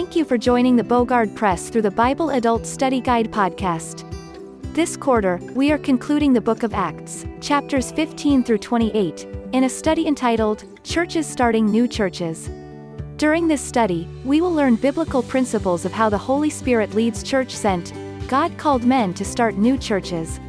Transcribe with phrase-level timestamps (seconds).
[0.00, 4.10] Thank you for joining the Bogard Press through the Bible Adult Study Guide podcast.
[4.72, 9.68] This quarter, we are concluding the book of Acts, chapters 15 through 28, in a
[9.68, 12.48] study entitled Churches Starting New Churches.
[13.18, 17.54] During this study, we will learn biblical principles of how the Holy Spirit leads church
[17.54, 17.92] sent,
[18.26, 20.40] God called men to start new churches.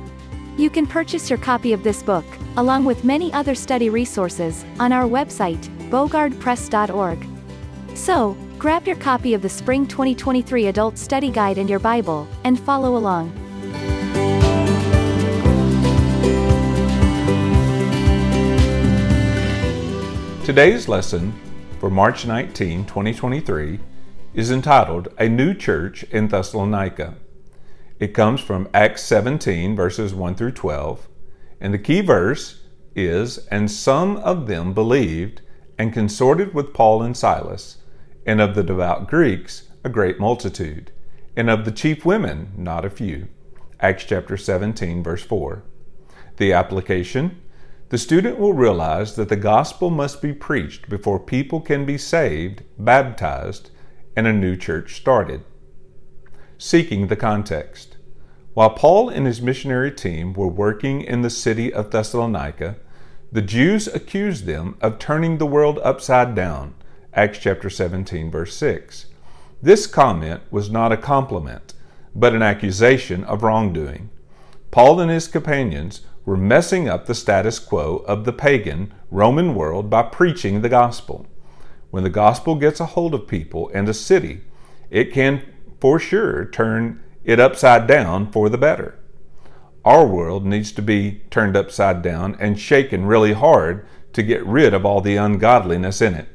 [0.55, 2.25] You can purchase your copy of this book,
[2.55, 7.27] along with many other study resources, on our website, bogardpress.org.
[7.96, 12.60] So, grab your copy of the Spring 2023 Adult Study Guide and your Bible, and
[12.60, 13.32] follow along.
[20.46, 21.33] Today's lesson
[21.79, 23.79] for March 19, 2023,
[24.36, 27.16] is entitled A New Church in Thessalonica.
[28.00, 31.07] It comes from Acts 17, verses 1 through 12,
[31.60, 32.61] and the key verse
[32.95, 35.41] is And some of them believed
[35.80, 37.78] and consorted with Paul and Silas,
[38.25, 40.91] and of the devout Greeks a great multitude,
[41.36, 43.28] and of the chief women not a few.
[43.80, 45.63] Acts chapter 17, verse 4.
[46.38, 47.41] The application
[47.91, 52.63] the student will realize that the gospel must be preached before people can be saved,
[52.80, 53.69] baptized,
[54.16, 55.44] and a new church started.
[56.58, 57.97] Seeking the context.
[58.53, 62.78] While Paul and his missionary team were working in the city of Thessalonica,
[63.30, 66.75] the Jews accused them of turning the world upside down.
[67.13, 69.07] Acts chapter 17 verse 6.
[69.61, 71.73] This comment was not a compliment,
[72.15, 74.09] but an accusation of wrongdoing.
[74.71, 79.89] Paul and his companions were messing up the status quo of the pagan Roman world
[79.89, 81.27] by preaching the gospel.
[81.89, 84.45] When the gospel gets a hold of people and a city,
[84.89, 85.43] it can
[85.81, 88.97] for sure turn it upside down for the better.
[89.83, 94.73] Our world needs to be turned upside down and shaken really hard to get rid
[94.73, 96.29] of all the ungodliness in it.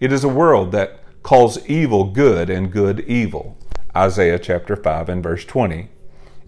[0.00, 3.58] It is a world that calls evil good and good evil.
[3.96, 5.88] Isaiah chapter 5 and verse 20.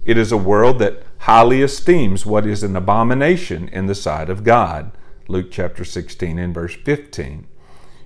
[0.04, 4.44] It is a world that highly esteems what is an abomination in the sight of
[4.44, 4.92] God.
[5.26, 7.48] Luke chapter 16 and verse 15.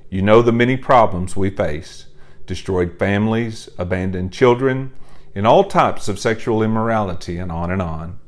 [0.09, 2.07] You know the many problems we face
[2.47, 4.93] destroyed families, abandoned children,
[5.35, 8.19] and all types of sexual immorality, and on and on.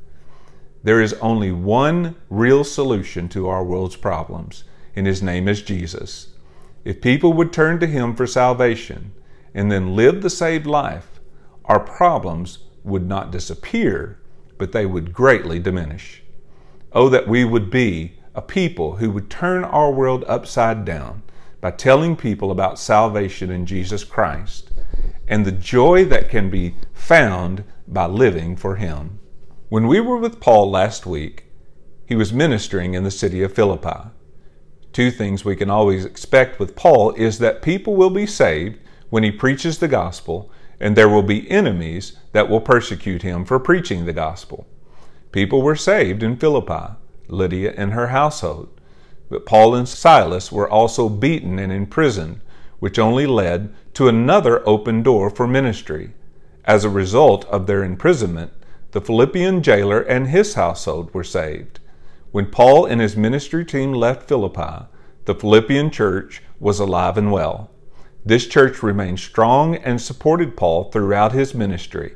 [0.82, 6.28] There is only one real solution to our world's problems, and his name is Jesus.
[6.86, 9.10] If people would turn to him for salvation
[9.52, 11.18] and then live the saved life,
[11.64, 14.20] our problems would not disappear,
[14.56, 16.22] but they would greatly diminish.
[16.92, 21.24] Oh, that we would be a people who would turn our world upside down
[21.60, 24.70] by telling people about salvation in Jesus Christ
[25.26, 29.18] and the joy that can be found by living for Him.
[29.70, 31.46] When we were with Paul last week,
[32.06, 34.10] he was ministering in the city of Philippi.
[34.96, 38.78] Two things we can always expect with Paul is that people will be saved
[39.10, 43.58] when he preaches the gospel and there will be enemies that will persecute him for
[43.58, 44.66] preaching the gospel.
[45.32, 46.94] People were saved in Philippi,
[47.28, 48.70] Lydia and her household.
[49.28, 52.40] But Paul and Silas were also beaten and imprisoned,
[52.78, 56.14] which only led to another open door for ministry.
[56.64, 58.50] As a result of their imprisonment,
[58.92, 61.80] the Philippian jailer and his household were saved.
[62.36, 64.84] When Paul and his ministry team left Philippi,
[65.24, 67.70] the Philippian church was alive and well.
[68.26, 72.14] This church remained strong and supported Paul throughout his ministry.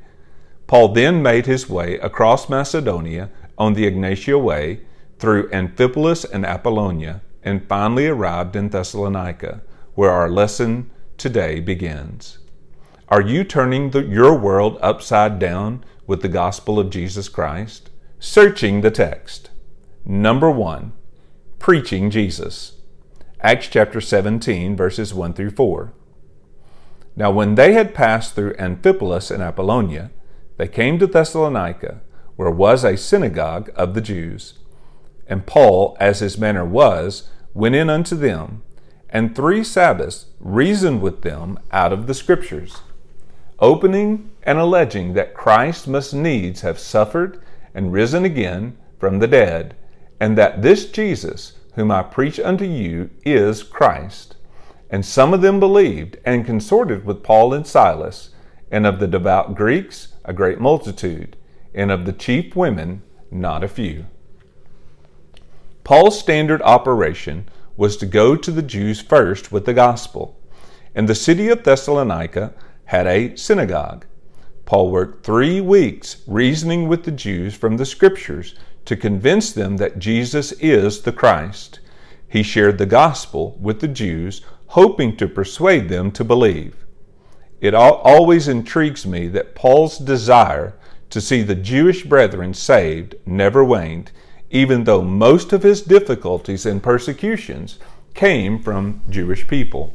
[0.67, 4.83] Paul then made his way across Macedonia on the Egnatia Way
[5.19, 9.63] through Amphipolis and Apollonia and finally arrived in Thessalonica,
[9.95, 12.41] where our lesson today begins.
[13.09, 17.89] Are you turning the, your world upside down with the gospel of Jesus Christ?
[18.19, 19.50] Searching the text.
[20.05, 20.93] Number one,
[21.59, 22.81] preaching Jesus.
[23.43, 25.93] Acts chapter 17, verses 1 through 4.
[27.17, 30.11] Now, when they had passed through Amphipolis and Apollonia,
[30.57, 32.01] they came to Thessalonica,
[32.37, 34.55] where was a synagogue of the Jews.
[35.27, 38.63] And Paul, as his manner was, went in unto them,
[39.11, 42.81] and three Sabbaths reasoned with them out of the Scriptures,
[43.59, 47.43] opening and alleging that Christ must needs have suffered
[47.75, 49.77] and risen again from the dead,
[50.21, 54.37] and that this Jesus, whom I preach unto you, is Christ.
[54.91, 58.31] And some of them believed and consorted with Paul and Silas,
[58.71, 61.37] and of the devout Greeks a great multitude,
[61.75, 64.07] and of the chief women not a few.
[65.85, 70.39] Paul's standard operation was to go to the Jews first with the gospel,
[70.95, 72.53] and the city of Thessalonica
[72.85, 74.05] had a synagogue.
[74.67, 78.55] Paul worked three weeks reasoning with the Jews from the scriptures
[78.85, 81.81] to convince them that Jesus is the Christ.
[82.29, 86.77] He shared the gospel with the Jews hoping to persuade them to believe.
[87.61, 90.75] It always intrigues me that Paul's desire
[91.11, 94.13] to see the Jewish brethren saved never waned,
[94.51, 97.79] even though most of his difficulties and persecutions
[98.15, 99.95] came from Jewish people.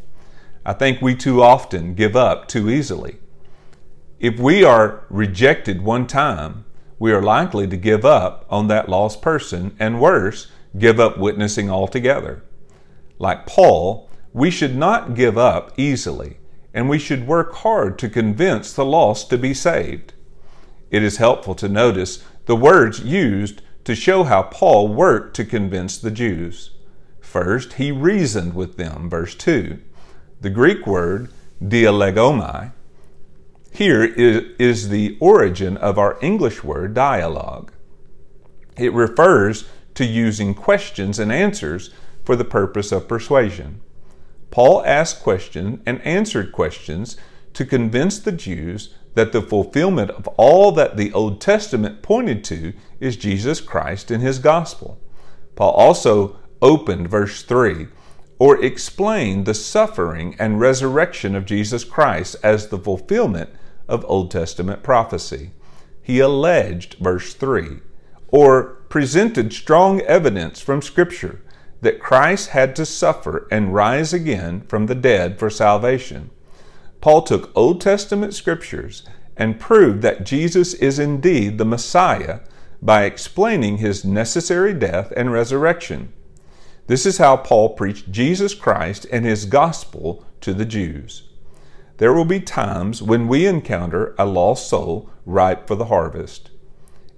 [0.66, 3.18] I think we too often give up too easily.
[4.20, 6.66] If we are rejected one time,
[7.00, 10.48] we are likely to give up on that lost person, and worse,
[10.78, 12.44] give up witnessing altogether.
[13.20, 16.38] Like Paul, we should not give up easily,
[16.74, 20.14] and we should work hard to convince the lost to be saved.
[20.92, 25.98] It is helpful to notice the words used to show how Paul worked to convince
[25.98, 26.72] the Jews.
[27.20, 29.80] First, he reasoned with them, verse 2.
[30.42, 31.32] The Greek word
[31.64, 32.72] dialegomai
[33.76, 37.72] here is, is the origin of our English word dialogue.
[38.78, 41.92] It refers to using questions and answers
[42.24, 43.82] for the purpose of persuasion.
[44.52, 47.18] Paul asked questions and answered questions
[47.54, 52.74] to convince the Jews that the fulfillment of all that the Old Testament pointed to
[53.00, 55.00] is Jesus Christ and his gospel.
[55.56, 57.88] Paul also opened verse 3
[58.40, 63.50] or explained the suffering and resurrection of Jesus Christ as the fulfillment
[63.88, 65.52] of Old Testament prophecy.
[66.02, 67.80] He alleged, verse 3,
[68.28, 71.42] or presented strong evidence from Scripture
[71.82, 76.32] that Christ had to suffer and rise again from the dead for salvation.
[77.02, 79.04] Paul took Old Testament scriptures
[79.38, 82.40] and proved that Jesus is indeed the Messiah
[82.82, 86.12] by explaining his necessary death and resurrection.
[86.88, 91.25] This is how Paul preached Jesus Christ and his gospel to the Jews.
[91.98, 96.52] There will be times when we encounter a lost soul ripe for the harvest,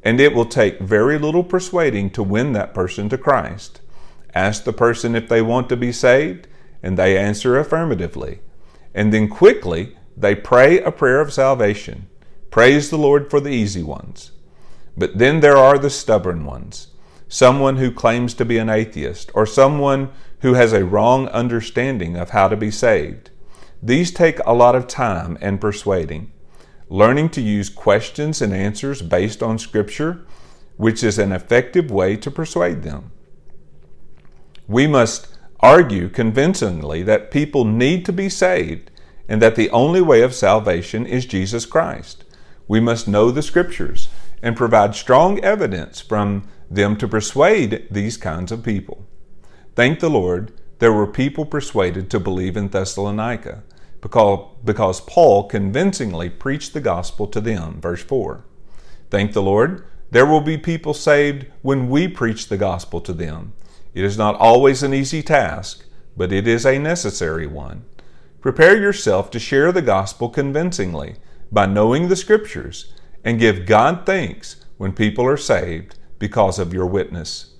[0.03, 3.81] and it will take very little persuading to win that person to Christ.
[4.35, 6.47] Ask the person if they want to be saved,
[6.83, 8.41] and they answer affirmatively.
[8.93, 12.07] And then quickly they pray a prayer of salvation.
[12.51, 14.31] Praise the Lord for the easy ones.
[14.95, 16.87] But then there are the stubborn ones
[17.27, 20.09] someone who claims to be an atheist, or someone
[20.41, 23.29] who has a wrong understanding of how to be saved.
[23.81, 26.31] These take a lot of time and persuading.
[26.89, 30.25] Learning to use questions and answers based on Scripture,
[30.77, 33.11] which is an effective way to persuade them.
[34.67, 38.91] We must argue convincingly that people need to be saved
[39.27, 42.23] and that the only way of salvation is Jesus Christ.
[42.67, 44.07] We must know the Scriptures
[44.41, 49.07] and provide strong evidence from them to persuade these kinds of people.
[49.75, 53.63] Thank the Lord, there were people persuaded to believe in Thessalonica
[54.01, 57.81] because, because Paul convincingly preached the gospel to them.
[57.81, 58.43] Verse 4.
[59.09, 63.53] Thank the Lord, there will be people saved when we preach the gospel to them.
[63.93, 65.85] It is not always an easy task,
[66.15, 67.85] but it is a necessary one.
[68.41, 71.15] Prepare yourself to share the gospel convincingly
[71.51, 72.93] by knowing the scriptures
[73.23, 77.55] and give God thanks when people are saved because of your witness.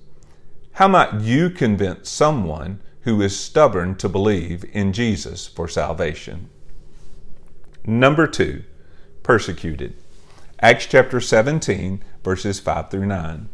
[0.74, 6.50] How might you convince someone who is stubborn to believe in Jesus for salvation?
[7.86, 8.66] Number two,
[9.24, 9.94] persecuted.
[10.60, 13.48] Acts chapter 17, verses 5 through 9.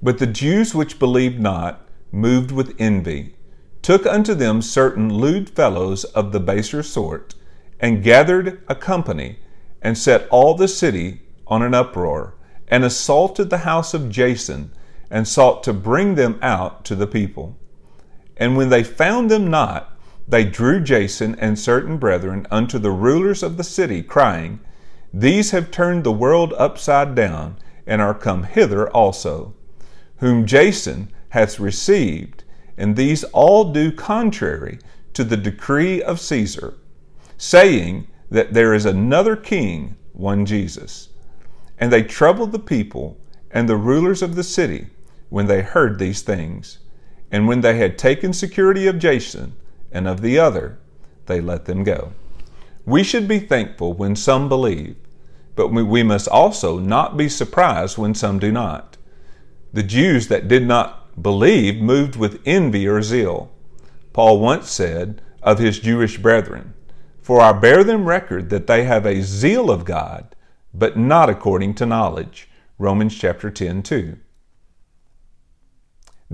[0.00, 3.34] But the Jews which believed not, moved with envy,
[3.82, 7.34] took unto them certain lewd fellows of the baser sort,
[7.80, 9.40] and gathered a company,
[9.80, 12.34] and set all the city on an uproar
[12.68, 14.70] and assaulted the house of Jason,
[15.10, 17.58] and sought to bring them out to the people.
[18.36, 19.96] And when they found them not,
[20.26, 24.60] they drew Jason and certain brethren unto the rulers of the city, crying,
[25.12, 29.54] These have turned the world upside down, and are come hither also,
[30.18, 32.44] whom Jason hath received,
[32.76, 34.78] and these all do contrary
[35.12, 36.74] to the decree of Caesar,
[37.36, 41.08] saying that there is another king, one Jesus.
[41.78, 43.18] And they troubled the people
[43.50, 44.86] and the rulers of the city
[45.28, 46.78] when they heard these things.
[47.32, 49.54] And when they had taken security of Jason
[49.90, 50.78] and of the other,
[51.26, 52.12] they let them go.
[52.86, 54.96] We should be thankful when some believe,
[55.56, 58.96] but we must also not be surprised when some do not.
[59.72, 63.50] The Jews that did not believe moved with envy or zeal.
[64.12, 66.74] Paul once said of his Jewish brethren,
[67.20, 70.36] For I bear them record that they have a zeal of God
[70.74, 72.48] but not according to knowledge.
[72.78, 74.18] Romans chapter 10 2.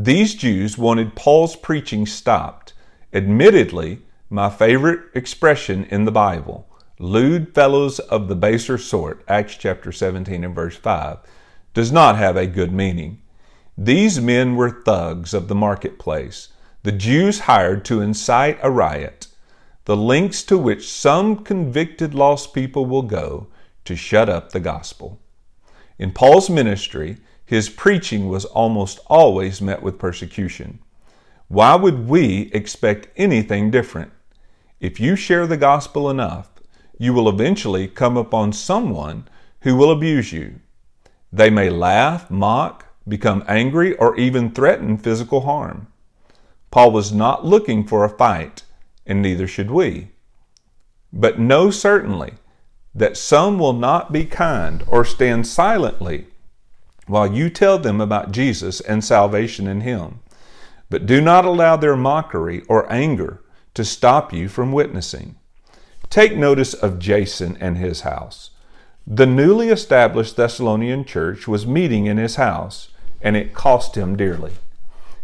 [0.00, 2.72] These Jews wanted Paul's preaching stopped.
[3.12, 6.68] Admittedly, my favorite expression in the Bible,
[7.00, 11.18] lewd fellows of the baser sort, Acts chapter 17 and verse 5,
[11.74, 13.20] does not have a good meaning.
[13.76, 16.50] These men were thugs of the marketplace,
[16.84, 19.26] the Jews hired to incite a riot.
[19.88, 23.46] the lengths to which some convicted lost people will go
[23.86, 25.18] to shut up the gospel.
[25.98, 27.16] In Paul's ministry,
[27.48, 30.80] his preaching was almost always met with persecution.
[31.48, 34.12] Why would we expect anything different?
[34.80, 36.50] If you share the gospel enough,
[36.98, 39.26] you will eventually come upon someone
[39.62, 40.60] who will abuse you.
[41.32, 45.86] They may laugh, mock, become angry, or even threaten physical harm.
[46.70, 48.62] Paul was not looking for a fight,
[49.06, 50.10] and neither should we.
[51.14, 52.34] But know certainly
[52.94, 56.26] that some will not be kind or stand silently
[57.08, 60.20] while you tell them about Jesus and salvation in Him.
[60.90, 63.42] But do not allow their mockery or anger
[63.74, 65.36] to stop you from witnessing.
[66.10, 68.50] Take notice of Jason and his house.
[69.06, 72.88] The newly established Thessalonian church was meeting in his house,
[73.20, 74.52] and it cost him dearly.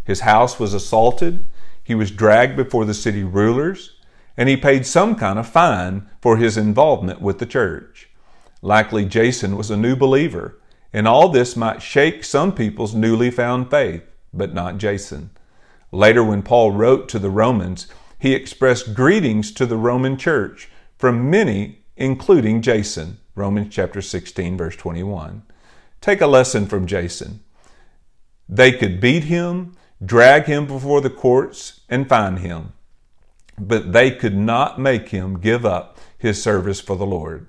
[0.04, 1.44] His house was assaulted,
[1.82, 3.96] he was dragged before the city rulers,
[4.36, 8.08] and he paid some kind of fine for his involvement with the church.
[8.62, 10.58] Likely Jason was a new believer,
[10.94, 15.28] and all this might shake some people's newly found faith, but not Jason.
[15.92, 17.86] Later, when Paul wrote to the Romans,
[18.18, 23.18] he expressed greetings to the Roman church from many, including Jason.
[23.34, 25.42] Romans chapter 16, verse 21.
[26.00, 27.40] Take a lesson from Jason.
[28.48, 32.72] They could beat him, drag him before the courts, and fine him
[33.58, 37.46] but they could not make him give up his service for the Lord.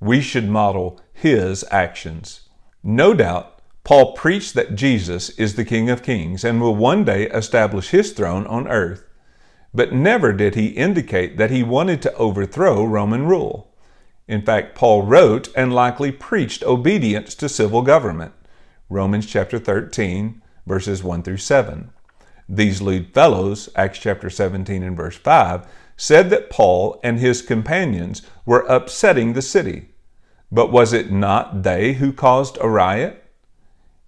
[0.00, 2.48] We should model his actions.
[2.84, 7.28] No doubt, Paul preached that Jesus is the King of Kings and will one day
[7.28, 9.04] establish his throne on earth.
[9.72, 13.72] But never did he indicate that he wanted to overthrow Roman rule.
[14.28, 18.32] In fact, Paul wrote and likely preached obedience to civil government.
[18.88, 21.90] Romans chapter 13, verses 1 through 7.
[22.48, 28.22] These lewd fellows, Acts chapter 17 and verse 5, said that Paul and his companions
[28.44, 29.91] were upsetting the city.
[30.52, 33.24] But was it not they who caused a riot?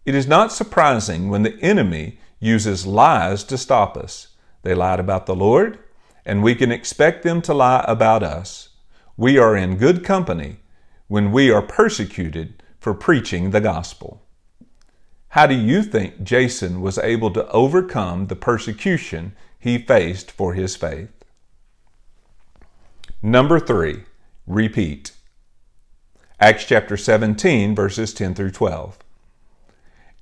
[0.04, 4.28] It is not surprising when the enemy uses lies to stop us.
[4.62, 5.78] They lied about the Lord,
[6.26, 8.68] and we can expect them to lie about us.
[9.16, 10.58] We are in good company
[11.08, 14.20] when we are persecuted for preaching the gospel.
[15.28, 20.76] How do you think Jason was able to overcome the persecution he faced for his
[20.76, 21.08] faith?
[23.22, 24.04] Number three,
[24.46, 25.12] repeat.
[26.40, 28.98] Acts chapter 17, verses 10 through 12.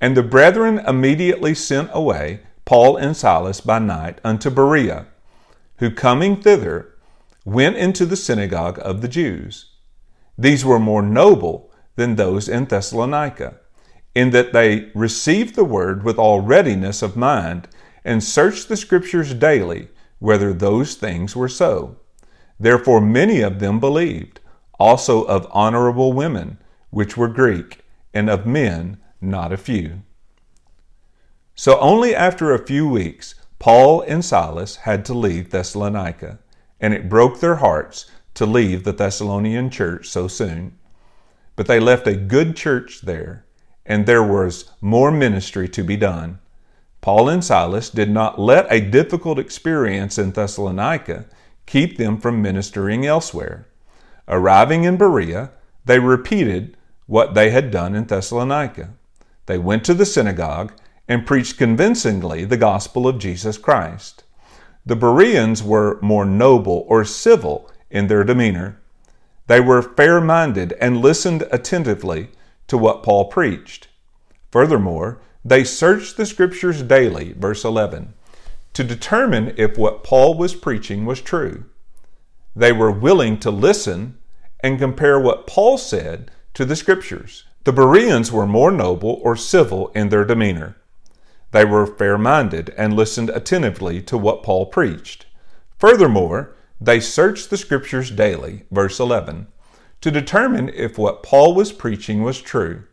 [0.00, 5.06] And the brethren immediately sent away Paul and Silas by night unto Berea,
[5.78, 6.94] who coming thither
[7.46, 9.72] went into the synagogue of the Jews.
[10.36, 13.56] These were more noble than those in Thessalonica
[14.14, 17.68] in that they received the word with all readiness of mind
[18.04, 19.88] and searched the scriptures daily
[20.18, 21.96] whether those things were so.
[22.60, 24.40] Therefore, many of them believed,
[24.82, 26.58] also of honorable women,
[26.90, 27.78] which were Greek,
[28.12, 30.02] and of men, not a few.
[31.54, 36.40] So, only after a few weeks, Paul and Silas had to leave Thessalonica,
[36.80, 40.76] and it broke their hearts to leave the Thessalonian church so soon.
[41.54, 43.44] But they left a good church there
[43.84, 46.38] and there was more ministry to be done.
[47.00, 51.26] Paul and Silas did not let a difficult experience in Thessalonica
[51.66, 53.66] keep them from ministering elsewhere.
[54.32, 55.50] Arriving in Berea,
[55.84, 56.74] they repeated
[57.04, 58.94] what they had done in Thessalonica.
[59.44, 60.72] They went to the synagogue
[61.06, 64.24] and preached convincingly the gospel of Jesus Christ.
[64.86, 68.80] The Bereans were more noble or civil in their demeanor.
[69.48, 72.30] They were fair minded and listened attentively
[72.68, 73.88] to what Paul preached.
[74.50, 78.14] Furthermore, they searched the scriptures daily, verse 11,
[78.72, 81.66] to determine if what Paul was preaching was true.
[82.56, 84.16] They were willing to listen
[84.62, 87.44] and compare what Paul said to the scriptures.
[87.64, 90.76] The Bereans were more noble or civil in their demeanor.
[91.50, 95.26] They were fair minded and listened attentively to what Paul preached.
[95.78, 99.46] Furthermore, they searched the scriptures daily, verse 11,
[100.00, 102.84] to determine if what Paul was preaching was true.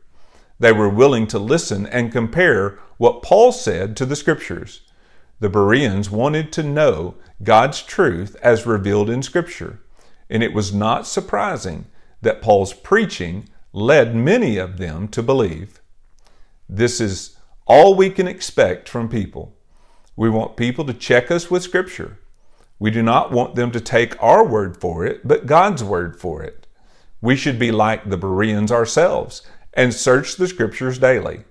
[0.60, 4.82] They were willing to listen and compare what Paul said to the Scriptures.
[5.40, 9.80] The Bereans wanted to know God's truth as revealed in Scripture,
[10.30, 11.86] and it was not surprising
[12.22, 15.82] that Paul's preaching led many of them to believe.
[16.68, 19.56] This is all we can expect from people.
[20.16, 22.20] We want people to check us with Scripture.
[22.80, 26.42] We do not want them to take our word for it, but God's word for
[26.42, 26.66] it.
[27.22, 29.42] We should be like the Bereans ourselves
[29.74, 31.44] and search the scriptures daily.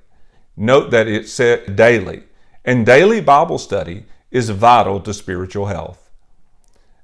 [0.56, 2.25] Note that it said daily,
[2.64, 6.11] and daily Bible study is vital to spiritual health.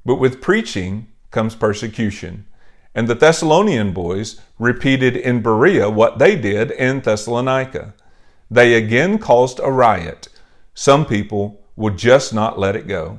[0.05, 2.47] But with preaching comes persecution.
[2.95, 7.93] And the Thessalonian boys repeated in Berea what they did in Thessalonica.
[8.51, 10.29] They again caused a riot.
[10.73, 13.19] Some people would just not let it go.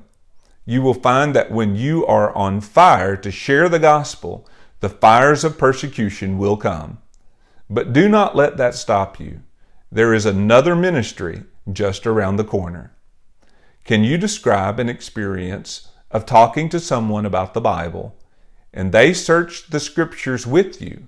[0.65, 4.47] You will find that when you are on fire to share the gospel,
[4.79, 6.99] the fires of persecution will come.
[7.69, 9.41] But do not let that stop you.
[9.91, 12.95] There is another ministry just around the corner.
[13.83, 18.15] Can you describe an experience of talking to someone about the Bible
[18.73, 21.07] and they searched the scriptures with you?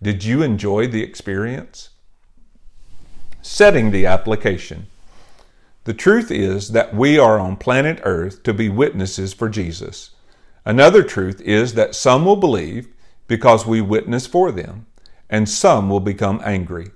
[0.00, 1.88] Did you enjoy the experience?
[3.42, 4.86] Setting the application.
[5.82, 10.10] The truth is that we are on planet Earth to be witnesses for Jesus.
[10.64, 12.86] Another truth is that some will believe
[13.26, 14.86] because we witness for them,
[15.28, 16.92] and some will become angry.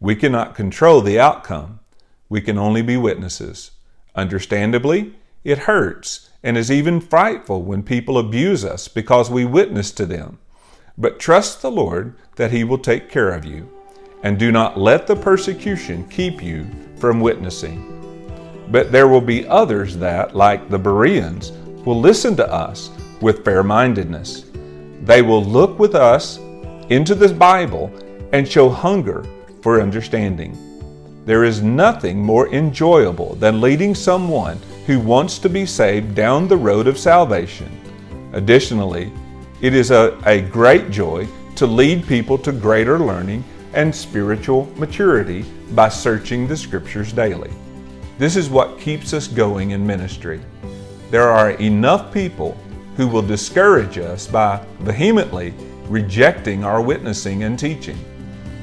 [0.00, 1.80] We cannot control the outcome.
[2.28, 3.70] We can only be witnesses.
[4.14, 5.14] Understandably,
[5.44, 10.38] it hurts and is even frightful when people abuse us because we witness to them.
[10.96, 13.68] But trust the Lord that He will take care of you,
[14.22, 16.66] and do not let the persecution keep you
[16.98, 17.90] from witnessing.
[18.70, 21.50] But there will be others that, like the Bereans,
[21.84, 24.44] will listen to us with fair mindedness.
[25.02, 26.38] They will look with us
[26.90, 27.90] into the Bible
[28.32, 29.24] and show hunger
[29.62, 30.58] for understanding.
[31.24, 36.56] There is nothing more enjoyable than leading someone who wants to be saved down the
[36.56, 37.80] road of salvation.
[38.32, 39.12] Additionally,
[39.60, 41.26] it is a, a great joy
[41.56, 47.50] to lead people to greater learning and spiritual maturity by searching the Scriptures daily.
[48.18, 50.40] This is what keeps us going in ministry.
[51.10, 52.58] There are enough people
[52.96, 55.54] who will discourage us by vehemently
[55.88, 57.98] rejecting our witnessing and teaching.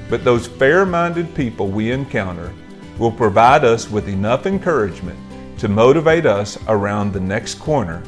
[0.09, 2.53] But those fair minded people we encounter
[2.97, 5.17] will provide us with enough encouragement
[5.61, 8.01] to motivate us around the next corner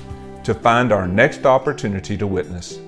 [0.44, 2.80] to find our next opportunity to witness.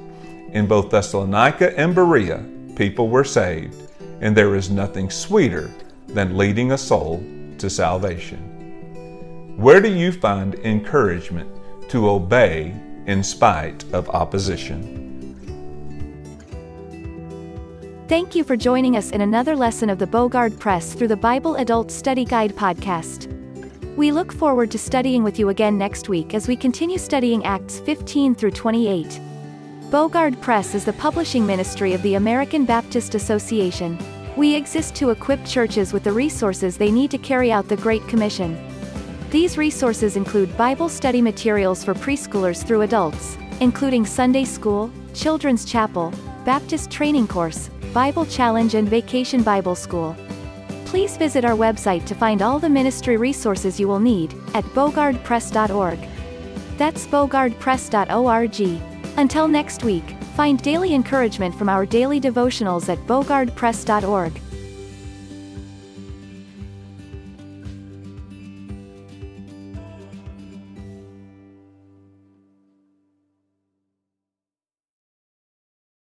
[0.53, 2.43] In both Thessalonica and Berea,
[2.75, 5.69] people were saved, and there is nothing sweeter
[6.07, 7.23] than leading a soul
[7.59, 9.55] to salvation.
[9.55, 11.47] Where do you find encouragement
[11.89, 12.73] to obey
[13.05, 15.37] in spite of opposition?
[18.07, 21.53] Thank you for joining us in another lesson of the Bogard Press through the Bible
[21.57, 23.44] Adult Study Guide podcast.
[23.95, 27.79] We look forward to studying with you again next week as we continue studying Acts
[27.79, 29.21] 15 through 28.
[29.89, 33.97] Bogard Press is the publishing ministry of the American Baptist Association.
[34.35, 38.05] We exist to equip churches with the resources they need to carry out the Great
[38.09, 38.59] Commission.
[39.29, 46.13] These resources include Bible study materials for preschoolers through adults, including Sunday school, children's chapel,
[46.43, 50.17] Baptist training course, Bible challenge, and vacation Bible school.
[50.85, 55.99] Please visit our website to find all the ministry resources you will need at bogardpress.org.
[56.77, 58.81] That's bogardpress.org.
[59.17, 64.39] Until next week, find daily encouragement from our daily devotionals at bogardpress.org.